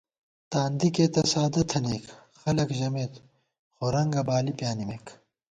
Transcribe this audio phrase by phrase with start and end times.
[0.51, 2.05] تاندِکےتہ سادہ تھنَئیک،
[2.41, 3.13] خلَک ژَمېت،
[3.75, 5.05] خو رنگہ بالی پیانِمېک